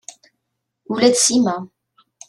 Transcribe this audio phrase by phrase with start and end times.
[0.91, 1.55] Ula d Sima.